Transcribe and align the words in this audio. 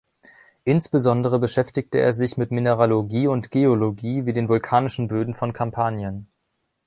Insbesondere 0.63 1.37
beschäftigte 1.37 1.99
er 1.99 2.11
sich 2.13 2.35
mit 2.35 2.49
Mineralogie 2.49 3.27
und 3.27 3.51
Geologie, 3.51 4.25
wie 4.25 4.33
den 4.33 4.49
vulkanischen 4.49 5.07
Böden 5.07 5.35
von 5.35 5.53
Kampanien. 5.53 6.27